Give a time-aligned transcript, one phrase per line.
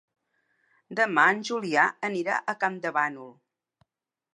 [1.01, 3.33] Demà en Julià anirà a Campdevànol.